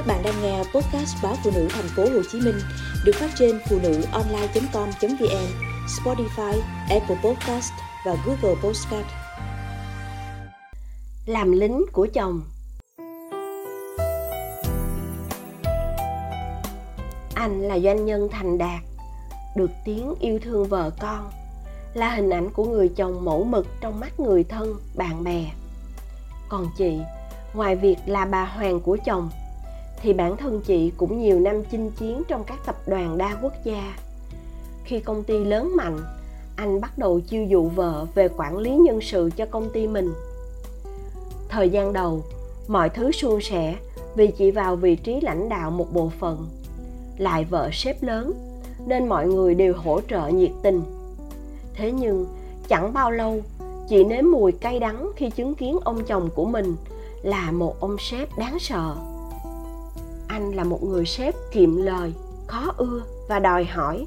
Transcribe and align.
Các 0.00 0.06
bạn 0.06 0.22
đang 0.22 0.42
nghe 0.42 0.58
podcast 0.58 1.16
báo 1.22 1.34
phụ 1.44 1.50
nữ 1.54 1.68
thành 1.70 1.88
phố 1.96 2.02
Hồ 2.02 2.22
Chí 2.32 2.40
Minh 2.40 2.58
được 3.04 3.12
phát 3.14 3.30
trên 3.38 3.60
phụ 3.68 3.78
nữ 3.82 4.02
online.com.vn, 4.12 5.46
Spotify, 5.86 6.60
Apple 6.90 7.16
Podcast 7.24 7.72
và 8.06 8.16
Google 8.26 8.60
Podcast. 8.62 9.06
Làm 11.26 11.52
lính 11.52 11.84
của 11.92 12.06
chồng 12.06 12.42
Anh 17.34 17.62
là 17.62 17.78
doanh 17.78 18.06
nhân 18.06 18.28
thành 18.30 18.58
đạt, 18.58 18.80
được 19.56 19.70
tiếng 19.84 20.14
yêu 20.20 20.38
thương 20.42 20.64
vợ 20.64 20.90
con, 21.00 21.30
là 21.94 22.10
hình 22.10 22.30
ảnh 22.30 22.50
của 22.50 22.64
người 22.64 22.88
chồng 22.96 23.24
mẫu 23.24 23.44
mực 23.44 23.66
trong 23.80 24.00
mắt 24.00 24.20
người 24.20 24.44
thân, 24.44 24.74
bạn 24.94 25.24
bè. 25.24 25.44
Còn 26.48 26.66
chị, 26.76 26.98
ngoài 27.54 27.76
việc 27.76 27.96
là 28.06 28.24
bà 28.24 28.44
hoàng 28.44 28.80
của 28.80 28.96
chồng, 29.04 29.30
thì 30.02 30.12
bản 30.12 30.36
thân 30.36 30.60
chị 30.60 30.92
cũng 30.96 31.20
nhiều 31.20 31.40
năm 31.40 31.62
chinh 31.70 31.90
chiến 31.90 32.22
trong 32.28 32.44
các 32.44 32.58
tập 32.66 32.76
đoàn 32.86 33.18
đa 33.18 33.36
quốc 33.42 33.52
gia. 33.64 33.96
Khi 34.84 35.00
công 35.00 35.22
ty 35.22 35.44
lớn 35.44 35.76
mạnh, 35.76 35.98
anh 36.56 36.80
bắt 36.80 36.98
đầu 36.98 37.20
chiêu 37.20 37.44
dụ 37.44 37.68
vợ 37.68 38.06
về 38.14 38.28
quản 38.36 38.56
lý 38.56 38.76
nhân 38.76 39.00
sự 39.00 39.30
cho 39.36 39.46
công 39.46 39.70
ty 39.70 39.86
mình. 39.86 40.12
Thời 41.48 41.70
gian 41.70 41.92
đầu, 41.92 42.22
mọi 42.68 42.88
thứ 42.88 43.12
suôn 43.12 43.40
sẻ 43.40 43.76
vì 44.14 44.26
chị 44.26 44.50
vào 44.50 44.76
vị 44.76 44.96
trí 44.96 45.20
lãnh 45.20 45.48
đạo 45.48 45.70
một 45.70 45.92
bộ 45.92 46.10
phận. 46.18 46.48
Lại 47.18 47.44
vợ 47.44 47.70
sếp 47.72 48.02
lớn, 48.02 48.32
nên 48.86 49.08
mọi 49.08 49.26
người 49.26 49.54
đều 49.54 49.74
hỗ 49.76 50.00
trợ 50.10 50.28
nhiệt 50.28 50.52
tình. 50.62 50.82
Thế 51.74 51.92
nhưng, 51.92 52.26
chẳng 52.68 52.92
bao 52.92 53.10
lâu, 53.10 53.40
chị 53.88 54.04
nếm 54.04 54.30
mùi 54.30 54.52
cay 54.52 54.78
đắng 54.78 55.10
khi 55.16 55.30
chứng 55.30 55.54
kiến 55.54 55.78
ông 55.84 56.04
chồng 56.04 56.28
của 56.34 56.44
mình 56.44 56.76
là 57.22 57.50
một 57.50 57.80
ông 57.80 57.96
sếp 57.98 58.38
đáng 58.38 58.58
sợ 58.58 58.96
anh 60.30 60.52
là 60.52 60.64
một 60.64 60.84
người 60.84 61.06
sếp 61.06 61.34
kiệm 61.52 61.76
lời, 61.76 62.12
khó 62.46 62.72
ưa 62.76 63.02
và 63.28 63.38
đòi 63.38 63.64
hỏi. 63.64 64.06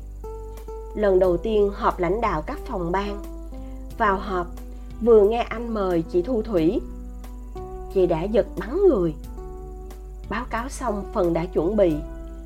Lần 0.96 1.20
đầu 1.20 1.38
tiên 1.38 1.72
họp 1.74 2.00
lãnh 2.00 2.22
đạo 2.22 2.42
các 2.42 2.60
phòng 2.66 2.92
ban. 2.92 3.24
Vào 3.98 4.16
họp, 4.16 4.48
vừa 5.02 5.30
nghe 5.30 5.42
anh 5.42 5.74
mời 5.74 6.04
chị 6.12 6.22
thu 6.22 6.42
thủy. 6.42 6.82
Chị 7.94 8.06
đã 8.06 8.24
giật 8.24 8.48
bắn 8.60 8.78
người. 8.90 9.14
Báo 10.30 10.46
cáo 10.50 10.70
xong, 10.70 11.04
phần 11.14 11.34
đã 11.34 11.46
chuẩn 11.46 11.78
bị. 11.78 11.96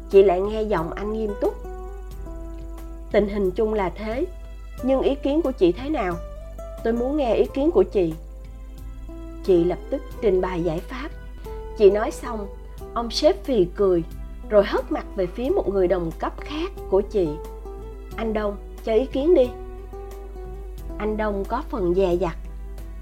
Chị 0.09 0.23
lại 0.23 0.41
nghe 0.41 0.61
giọng 0.61 0.93
anh 0.93 1.13
nghiêm 1.13 1.31
túc. 1.41 1.53
Tình 3.11 3.29
hình 3.29 3.51
chung 3.51 3.73
là 3.73 3.89
thế, 3.89 4.25
nhưng 4.83 5.01
ý 5.01 5.15
kiến 5.15 5.41
của 5.41 5.51
chị 5.51 5.71
thế 5.71 5.89
nào? 5.89 6.15
Tôi 6.83 6.93
muốn 6.93 7.17
nghe 7.17 7.35
ý 7.35 7.45
kiến 7.53 7.71
của 7.71 7.83
chị. 7.83 8.13
Chị 9.43 9.63
lập 9.63 9.79
tức 9.89 10.01
trình 10.21 10.41
bày 10.41 10.63
giải 10.63 10.79
pháp. 10.79 11.09
Chị 11.77 11.91
nói 11.91 12.11
xong 12.11 12.47
ông 12.97 13.11
sếp 13.11 13.43
phì 13.43 13.67
cười, 13.75 14.03
rồi 14.49 14.63
hất 14.65 14.91
mặt 14.91 15.05
về 15.15 15.27
phía 15.27 15.49
một 15.49 15.69
người 15.69 15.87
đồng 15.87 16.11
cấp 16.19 16.33
khác 16.39 16.71
của 16.89 17.01
chị. 17.01 17.27
Anh 18.15 18.33
đông, 18.33 18.57
cho 18.83 18.93
ý 18.93 19.05
kiến 19.05 19.35
đi. 19.35 19.49
Anh 20.97 21.17
đông 21.17 21.43
có 21.47 21.63
phần 21.69 21.93
dè 21.95 22.13
dặt, 22.13 22.37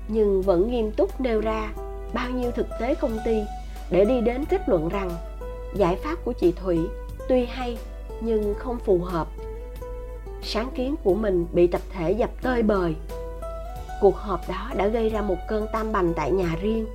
nhưng 0.07 0.41
vẫn 0.41 0.71
nghiêm 0.71 0.91
túc 0.91 1.21
nêu 1.21 1.41
ra 1.41 1.73
bao 2.13 2.29
nhiêu 2.29 2.51
thực 2.51 2.67
tế 2.79 2.95
công 2.95 3.19
ty 3.25 3.41
để 3.89 4.05
đi 4.05 4.21
đến 4.21 4.45
kết 4.45 4.69
luận 4.69 4.89
rằng 4.89 5.09
giải 5.75 5.95
pháp 5.95 6.15
của 6.25 6.33
chị 6.33 6.51
thủy 6.51 6.79
tuy 7.29 7.45
hay 7.45 7.77
nhưng 8.21 8.53
không 8.57 8.79
phù 8.79 8.99
hợp. 8.99 9.27
Sáng 10.43 10.69
kiến 10.75 10.95
của 11.03 11.13
mình 11.13 11.45
bị 11.53 11.67
tập 11.67 11.81
thể 11.89 12.11
dập 12.11 12.29
tơi 12.41 12.63
bời. 12.63 12.95
Cuộc 14.01 14.15
họp 14.15 14.49
đó 14.49 14.71
đã 14.75 14.87
gây 14.87 15.09
ra 15.09 15.21
một 15.21 15.37
cơn 15.47 15.67
tam 15.73 15.91
bành 15.91 16.13
tại 16.13 16.31
nhà 16.31 16.55
riêng. 16.61 16.85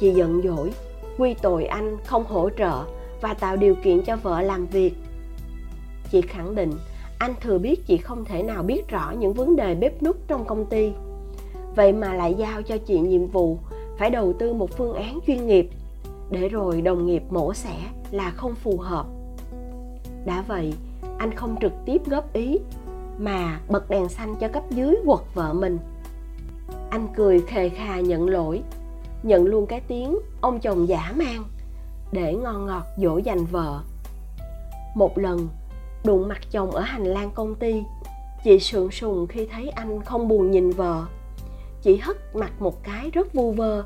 Chị 0.00 0.10
giận 0.10 0.40
dỗi 0.44 0.70
quy 1.18 1.34
tội 1.34 1.64
anh 1.64 1.96
không 2.04 2.24
hỗ 2.24 2.50
trợ 2.58 2.84
và 3.20 3.34
tạo 3.34 3.56
điều 3.56 3.74
kiện 3.74 4.02
cho 4.02 4.16
vợ 4.16 4.42
làm 4.42 4.66
việc. 4.66 4.94
Chị 6.10 6.20
khẳng 6.20 6.54
định, 6.54 6.72
anh 7.18 7.34
thừa 7.40 7.58
biết 7.58 7.86
chị 7.86 7.96
không 7.96 8.24
thể 8.24 8.42
nào 8.42 8.62
biết 8.62 8.88
rõ 8.88 9.12
những 9.18 9.32
vấn 9.32 9.56
đề 9.56 9.74
bếp 9.74 10.02
nút 10.02 10.16
trong 10.26 10.44
công 10.44 10.66
ty. 10.66 10.92
Vậy 11.76 11.92
mà 11.92 12.14
lại 12.14 12.34
giao 12.38 12.62
cho 12.62 12.78
chị 12.78 12.98
nhiệm 12.98 13.26
vụ 13.26 13.58
phải 13.98 14.10
đầu 14.10 14.32
tư 14.38 14.52
một 14.52 14.70
phương 14.76 14.94
án 14.94 15.18
chuyên 15.26 15.46
nghiệp, 15.46 15.68
để 16.30 16.48
rồi 16.48 16.82
đồng 16.82 17.06
nghiệp 17.06 17.22
mổ 17.30 17.54
xẻ 17.54 17.76
là 18.10 18.30
không 18.30 18.54
phù 18.54 18.78
hợp. 18.78 19.06
Đã 20.26 20.44
vậy, 20.48 20.74
anh 21.18 21.34
không 21.34 21.56
trực 21.60 21.72
tiếp 21.86 22.02
góp 22.06 22.32
ý, 22.32 22.58
mà 23.18 23.60
bật 23.68 23.90
đèn 23.90 24.08
xanh 24.08 24.34
cho 24.40 24.48
cấp 24.48 24.62
dưới 24.70 24.96
quật 25.06 25.20
vợ 25.34 25.52
mình. 25.52 25.78
Anh 26.90 27.08
cười 27.16 27.40
khề 27.40 27.68
khà 27.68 28.00
nhận 28.00 28.28
lỗi 28.28 28.62
nhận 29.24 29.44
luôn 29.44 29.66
cái 29.66 29.80
tiếng 29.88 30.18
ông 30.40 30.60
chồng 30.60 30.88
giả 30.88 31.12
mang 31.16 31.44
để 32.12 32.34
ngon 32.34 32.66
ngọt 32.66 32.84
dỗ 32.96 33.18
dành 33.18 33.44
vợ. 33.44 33.80
Một 34.94 35.18
lần, 35.18 35.48
đụng 36.04 36.28
mặt 36.28 36.40
chồng 36.50 36.70
ở 36.70 36.80
hành 36.80 37.04
lang 37.04 37.30
công 37.34 37.54
ty, 37.54 37.82
chị 38.44 38.58
sượng 38.58 38.90
sùng 38.90 39.26
khi 39.26 39.48
thấy 39.52 39.68
anh 39.68 40.04
không 40.04 40.28
buồn 40.28 40.50
nhìn 40.50 40.70
vợ. 40.70 41.04
Chị 41.82 41.96
hất 41.96 42.36
mặt 42.36 42.52
một 42.58 42.82
cái 42.82 43.10
rất 43.10 43.34
vu 43.34 43.52
vơ, 43.52 43.84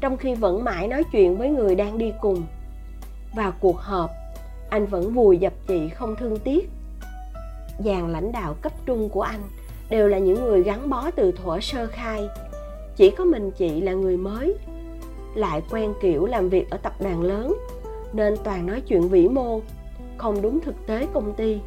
trong 0.00 0.16
khi 0.16 0.34
vẫn 0.34 0.64
mãi 0.64 0.88
nói 0.88 1.04
chuyện 1.12 1.36
với 1.36 1.48
người 1.48 1.74
đang 1.74 1.98
đi 1.98 2.12
cùng. 2.20 2.42
Vào 3.36 3.52
cuộc 3.60 3.78
họp, 3.78 4.10
anh 4.70 4.86
vẫn 4.86 5.14
vùi 5.14 5.38
dập 5.38 5.52
chị 5.68 5.88
không 5.88 6.16
thương 6.16 6.38
tiếc. 6.38 6.70
Dàn 7.84 8.12
lãnh 8.12 8.32
đạo 8.32 8.54
cấp 8.62 8.72
trung 8.86 9.08
của 9.08 9.22
anh 9.22 9.40
đều 9.90 10.08
là 10.08 10.18
những 10.18 10.44
người 10.44 10.62
gắn 10.62 10.90
bó 10.90 11.10
từ 11.10 11.32
thuở 11.32 11.58
sơ 11.60 11.86
khai. 11.86 12.28
Chỉ 12.96 13.10
có 13.10 13.24
mình 13.24 13.50
chị 13.50 13.80
là 13.80 13.92
người 13.92 14.16
mới 14.16 14.56
lại 15.38 15.62
quen 15.70 15.94
kiểu 16.00 16.26
làm 16.26 16.48
việc 16.48 16.70
ở 16.70 16.76
tập 16.76 16.92
đoàn 17.00 17.22
lớn, 17.22 17.56
nên 18.12 18.36
toàn 18.44 18.66
nói 18.66 18.80
chuyện 18.80 19.08
vĩ 19.08 19.28
mô, 19.28 19.60
không 20.16 20.42
đúng 20.42 20.60
thực 20.60 20.86
tế 20.86 21.06
công 21.12 21.34
ty. 21.34 21.58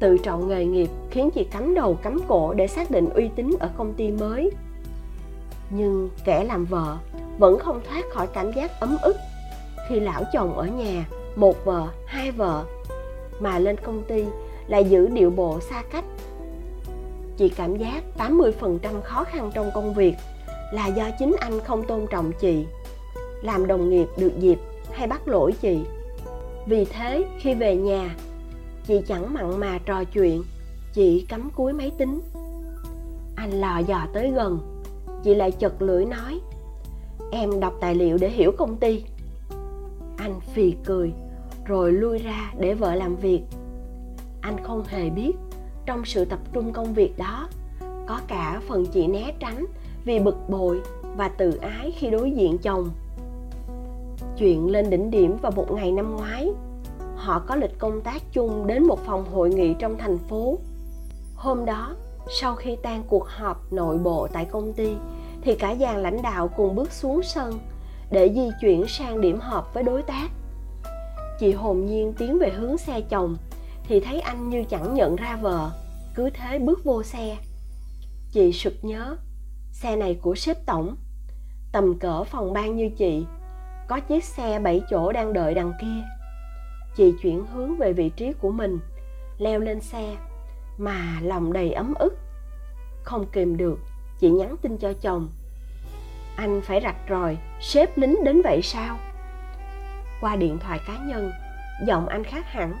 Tự 0.00 0.18
trọng 0.18 0.48
nghề 0.48 0.64
nghiệp 0.64 0.90
khiến 1.10 1.30
chị 1.30 1.44
cắm 1.44 1.74
đầu 1.74 1.98
cắm 2.02 2.18
cổ 2.28 2.54
để 2.54 2.66
xác 2.66 2.90
định 2.90 3.10
uy 3.10 3.30
tín 3.36 3.50
ở 3.60 3.70
công 3.76 3.92
ty 3.94 4.10
mới. 4.10 4.50
Nhưng 5.70 6.08
kẻ 6.24 6.44
làm 6.44 6.64
vợ 6.64 6.98
vẫn 7.38 7.58
không 7.58 7.80
thoát 7.88 8.04
khỏi 8.10 8.26
cảm 8.26 8.52
giác 8.52 8.80
ấm 8.80 8.96
ức 9.02 9.16
khi 9.88 10.00
lão 10.00 10.22
chồng 10.32 10.56
ở 10.56 10.66
nhà, 10.66 11.06
một 11.36 11.64
vợ, 11.64 11.88
hai 12.06 12.30
vợ, 12.30 12.64
mà 13.40 13.58
lên 13.58 13.76
công 13.76 14.02
ty 14.02 14.24
lại 14.66 14.84
giữ 14.84 15.08
điệu 15.08 15.30
bộ 15.30 15.60
xa 15.60 15.82
cách. 15.92 16.04
Chị 17.36 17.48
cảm 17.48 17.76
giác 17.76 18.02
80% 18.18 19.00
khó 19.02 19.24
khăn 19.24 19.50
trong 19.54 19.70
công 19.74 19.94
việc 19.94 20.14
là 20.72 20.86
do 20.86 21.10
chính 21.18 21.36
anh 21.40 21.60
không 21.60 21.86
tôn 21.86 22.06
trọng 22.10 22.32
chị, 22.40 22.66
làm 23.42 23.66
đồng 23.66 23.90
nghiệp 23.90 24.06
được 24.18 24.32
dịp 24.38 24.58
hay 24.92 25.06
bắt 25.06 25.28
lỗi 25.28 25.52
chị. 25.60 25.80
Vì 26.66 26.84
thế, 26.84 27.24
khi 27.38 27.54
về 27.54 27.76
nhà, 27.76 28.16
chị 28.86 29.00
chẳng 29.06 29.34
mặn 29.34 29.60
mà 29.60 29.78
trò 29.78 30.04
chuyện 30.04 30.42
chị 30.92 31.26
cắm 31.28 31.50
cúi 31.56 31.72
máy 31.72 31.92
tính. 31.98 32.20
Anh 33.36 33.50
lò 33.50 33.78
dò 33.78 34.06
tới 34.12 34.30
gần, 34.30 34.82
chị 35.24 35.34
lại 35.34 35.52
chật 35.52 35.82
lưỡi 35.82 36.04
nói, 36.04 36.40
em 37.32 37.60
đọc 37.60 37.74
tài 37.80 37.94
liệu 37.94 38.18
để 38.18 38.28
hiểu 38.28 38.52
công 38.58 38.76
ty. 38.76 39.04
Anh 40.16 40.40
phì 40.54 40.74
cười, 40.84 41.12
rồi 41.64 41.92
lui 41.92 42.18
ra 42.18 42.52
để 42.58 42.74
vợ 42.74 42.94
làm 42.94 43.16
việc. 43.16 43.40
Anh 44.40 44.56
không 44.64 44.84
hề 44.86 45.10
biết, 45.10 45.32
trong 45.86 46.04
sự 46.04 46.24
tập 46.24 46.38
trung 46.52 46.72
công 46.72 46.94
việc 46.94 47.18
đó, 47.18 47.48
có 48.06 48.20
cả 48.28 48.60
phần 48.68 48.86
chị 48.86 49.06
né 49.06 49.32
tránh 49.40 49.66
vì 50.04 50.18
bực 50.18 50.48
bội 50.48 50.80
và 51.16 51.28
tự 51.28 51.56
ái 51.56 51.92
khi 51.98 52.10
đối 52.10 52.30
diện 52.30 52.58
chồng. 52.58 52.90
Chuyện 54.38 54.70
lên 54.70 54.90
đỉnh 54.90 55.10
điểm 55.10 55.36
vào 55.42 55.52
một 55.52 55.72
ngày 55.72 55.92
năm 55.92 56.16
ngoái, 56.16 56.50
họ 57.16 57.38
có 57.46 57.56
lịch 57.56 57.78
công 57.78 58.00
tác 58.00 58.22
chung 58.32 58.66
đến 58.66 58.86
một 58.86 58.98
phòng 59.06 59.24
hội 59.32 59.50
nghị 59.50 59.74
trong 59.78 59.96
thành 59.98 60.18
phố. 60.18 60.58
Hôm 61.34 61.64
đó, 61.64 61.94
sau 62.40 62.54
khi 62.54 62.76
tan 62.82 63.02
cuộc 63.08 63.26
họp 63.28 63.72
nội 63.72 63.98
bộ 63.98 64.28
tại 64.32 64.44
công 64.44 64.72
ty, 64.72 64.94
thì 65.42 65.54
cả 65.54 65.74
dàn 65.80 66.02
lãnh 66.02 66.22
đạo 66.22 66.48
cùng 66.48 66.74
bước 66.74 66.92
xuống 66.92 67.22
sân 67.22 67.58
để 68.10 68.32
di 68.34 68.50
chuyển 68.60 68.84
sang 68.88 69.20
điểm 69.20 69.38
họp 69.40 69.74
với 69.74 69.82
đối 69.82 70.02
tác. 70.02 70.28
Chị 71.38 71.52
hồn 71.52 71.86
nhiên 71.86 72.12
tiến 72.18 72.38
về 72.38 72.50
hướng 72.50 72.78
xe 72.78 73.00
chồng, 73.00 73.36
thì 73.88 74.00
thấy 74.00 74.20
anh 74.20 74.50
như 74.50 74.64
chẳng 74.64 74.94
nhận 74.94 75.16
ra 75.16 75.38
vợ, 75.42 75.70
cứ 76.14 76.30
thế 76.30 76.58
bước 76.58 76.84
vô 76.84 77.02
xe. 77.02 77.36
Chị 78.32 78.52
sực 78.52 78.74
nhớ 78.82 79.16
xe 79.74 79.96
này 79.96 80.18
của 80.22 80.34
sếp 80.34 80.66
tổng. 80.66 80.96
Tầm 81.72 81.98
cỡ 81.98 82.24
phòng 82.24 82.52
ban 82.52 82.76
như 82.76 82.90
chị, 82.96 83.26
có 83.88 84.00
chiếc 84.00 84.24
xe 84.24 84.58
bảy 84.58 84.82
chỗ 84.90 85.12
đang 85.12 85.32
đợi 85.32 85.54
đằng 85.54 85.72
kia. 85.80 86.02
Chị 86.96 87.14
chuyển 87.22 87.46
hướng 87.46 87.76
về 87.76 87.92
vị 87.92 88.08
trí 88.16 88.32
của 88.32 88.50
mình, 88.50 88.78
leo 89.38 89.60
lên 89.60 89.80
xe, 89.80 90.16
mà 90.78 91.18
lòng 91.22 91.52
đầy 91.52 91.72
ấm 91.72 91.94
ức. 91.94 92.14
Không 93.02 93.26
kìm 93.32 93.56
được, 93.56 93.78
chị 94.18 94.30
nhắn 94.30 94.56
tin 94.62 94.78
cho 94.78 94.92
chồng. 94.92 95.28
Anh 96.36 96.60
phải 96.64 96.80
rạch 96.80 97.08
rồi 97.08 97.38
sếp 97.60 97.98
lính 97.98 98.24
đến 98.24 98.42
vậy 98.42 98.62
sao? 98.62 98.98
Qua 100.20 100.36
điện 100.36 100.58
thoại 100.58 100.80
cá 100.86 100.98
nhân, 100.98 101.32
giọng 101.86 102.08
anh 102.08 102.24
khác 102.24 102.44
hẳn. 102.46 102.74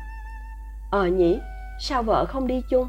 Ờ 0.90 1.06
nhỉ, 1.06 1.38
sao 1.80 2.02
vợ 2.02 2.24
không 2.28 2.46
đi 2.46 2.62
chung? 2.70 2.88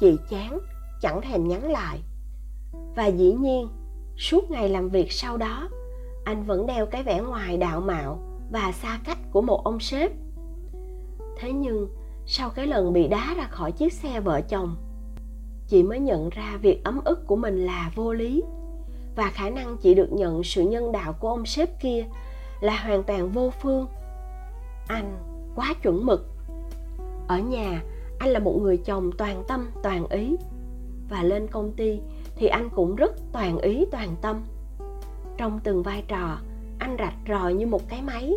Chị 0.00 0.18
chán, 0.30 0.58
chẳng 1.00 1.20
thèm 1.20 1.48
nhắn 1.48 1.70
lại 1.70 1.98
và 2.98 3.06
dĩ 3.06 3.32
nhiên, 3.32 3.68
suốt 4.16 4.50
ngày 4.50 4.68
làm 4.68 4.88
việc 4.88 5.12
sau 5.12 5.36
đó, 5.36 5.68
anh 6.24 6.44
vẫn 6.44 6.66
đeo 6.66 6.86
cái 6.86 7.02
vẻ 7.02 7.20
ngoài 7.20 7.56
đạo 7.56 7.80
mạo 7.80 8.18
và 8.52 8.72
xa 8.72 9.00
cách 9.04 9.18
của 9.32 9.40
một 9.40 9.64
ông 9.64 9.80
sếp. 9.80 10.12
Thế 11.38 11.52
nhưng, 11.52 11.88
sau 12.26 12.50
cái 12.50 12.66
lần 12.66 12.92
bị 12.92 13.08
đá 13.08 13.34
ra 13.36 13.48
khỏi 13.50 13.72
chiếc 13.72 13.92
xe 13.92 14.20
vợ 14.20 14.40
chồng, 14.40 14.76
chị 15.68 15.82
mới 15.82 16.00
nhận 16.00 16.28
ra 16.28 16.58
việc 16.62 16.84
ấm 16.84 17.00
ức 17.04 17.26
của 17.26 17.36
mình 17.36 17.66
là 17.66 17.90
vô 17.94 18.12
lý. 18.12 18.42
Và 19.16 19.30
khả 19.34 19.50
năng 19.50 19.76
chị 19.76 19.94
được 19.94 20.12
nhận 20.12 20.44
sự 20.44 20.62
nhân 20.62 20.92
đạo 20.92 21.12
của 21.20 21.28
ông 21.28 21.46
sếp 21.46 21.80
kia 21.80 22.04
là 22.60 22.82
hoàn 22.84 23.02
toàn 23.02 23.30
vô 23.30 23.50
phương. 23.62 23.86
Anh 24.88 25.18
quá 25.56 25.74
chuẩn 25.82 26.06
mực. 26.06 26.26
Ở 27.28 27.38
nhà, 27.38 27.82
anh 28.18 28.28
là 28.28 28.38
một 28.38 28.58
người 28.62 28.76
chồng 28.76 29.10
toàn 29.18 29.44
tâm, 29.48 29.70
toàn 29.82 30.08
ý. 30.08 30.36
Và 31.10 31.22
lên 31.22 31.46
công 31.46 31.72
ty 31.72 32.00
thì 32.38 32.46
anh 32.46 32.70
cũng 32.70 32.96
rất 32.96 33.12
toàn 33.32 33.58
ý, 33.58 33.84
toàn 33.90 34.16
tâm. 34.22 34.40
Trong 35.36 35.60
từng 35.64 35.82
vai 35.82 36.04
trò, 36.08 36.38
anh 36.78 36.96
rạch 36.98 37.14
ròi 37.28 37.54
như 37.54 37.66
một 37.66 37.88
cái 37.88 38.02
máy. 38.02 38.32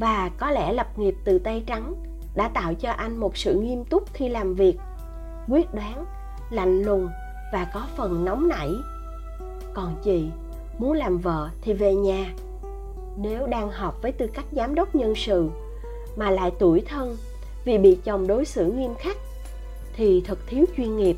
Và 0.00 0.30
có 0.38 0.50
lẽ 0.50 0.72
lập 0.72 0.98
nghiệp 0.98 1.14
từ 1.24 1.38
tay 1.38 1.62
trắng 1.66 1.94
đã 2.34 2.48
tạo 2.48 2.74
cho 2.74 2.90
anh 2.90 3.16
một 3.16 3.36
sự 3.36 3.54
nghiêm 3.54 3.84
túc 3.84 4.12
khi 4.12 4.28
làm 4.28 4.54
việc, 4.54 4.76
quyết 5.48 5.74
đoán, 5.74 6.04
lạnh 6.50 6.82
lùng 6.82 7.08
và 7.52 7.66
có 7.74 7.86
phần 7.96 8.24
nóng 8.24 8.48
nảy. 8.48 8.70
Còn 9.74 9.94
chị 10.02 10.28
muốn 10.78 10.92
làm 10.92 11.18
vợ 11.18 11.48
thì 11.62 11.72
về 11.72 11.94
nhà. 11.94 12.32
Nếu 13.16 13.46
đang 13.46 13.70
họp 13.70 14.02
với 14.02 14.12
tư 14.12 14.26
cách 14.34 14.46
giám 14.52 14.74
đốc 14.74 14.94
nhân 14.94 15.14
sự 15.16 15.50
mà 16.16 16.30
lại 16.30 16.52
tuổi 16.58 16.80
thân 16.88 17.16
vì 17.64 17.78
bị 17.78 17.98
chồng 18.04 18.26
đối 18.26 18.44
xử 18.44 18.72
nghiêm 18.72 18.94
khắc 18.94 19.16
thì 19.96 20.22
thật 20.26 20.38
thiếu 20.46 20.64
chuyên 20.76 20.96
nghiệp. 20.96 21.16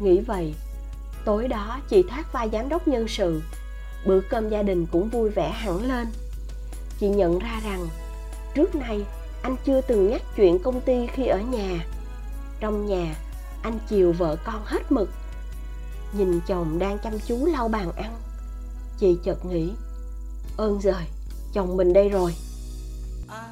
Nghĩ 0.00 0.20
vậy 0.20 0.54
tối 1.24 1.48
đó, 1.48 1.80
chị 1.88 2.04
thoát 2.08 2.32
vai 2.32 2.48
giám 2.52 2.68
đốc 2.68 2.88
nhân 2.88 3.08
sự. 3.08 3.42
Bữa 4.06 4.20
cơm 4.20 4.48
gia 4.48 4.62
đình 4.62 4.86
cũng 4.86 5.08
vui 5.08 5.30
vẻ 5.30 5.50
hẳn 5.50 5.88
lên. 5.88 6.06
Chị 6.98 7.08
nhận 7.08 7.38
ra 7.38 7.60
rằng, 7.64 7.88
trước 8.54 8.74
nay, 8.74 9.04
anh 9.42 9.56
chưa 9.64 9.80
từng 9.80 10.10
nhắc 10.10 10.22
chuyện 10.36 10.58
công 10.58 10.80
ty 10.80 11.06
khi 11.06 11.26
ở 11.26 11.40
nhà. 11.40 11.86
Trong 12.60 12.86
nhà, 12.86 13.14
anh 13.62 13.78
chiều 13.88 14.12
vợ 14.12 14.36
con 14.44 14.62
hết 14.64 14.92
mực. 14.92 15.10
Nhìn 16.12 16.40
chồng 16.46 16.78
đang 16.78 16.98
chăm 16.98 17.12
chú 17.26 17.46
lau 17.46 17.68
bàn 17.68 17.92
ăn, 17.96 18.16
chị 18.98 19.18
chợt 19.24 19.44
nghĩ, 19.44 19.72
ơn 20.56 20.80
giời, 20.80 21.04
chồng 21.52 21.76
mình 21.76 21.92
đây 21.92 22.08
rồi. 22.08 22.34